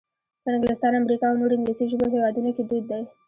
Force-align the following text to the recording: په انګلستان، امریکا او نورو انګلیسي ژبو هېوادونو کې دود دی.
په 0.43 0.47
انګلستان، 0.55 0.93
امریکا 1.01 1.25
او 1.29 1.39
نورو 1.41 1.55
انګلیسي 1.57 1.85
ژبو 1.91 2.05
هېوادونو 2.13 2.49
کې 2.55 2.63
دود 2.69 2.83
دی. 2.91 3.01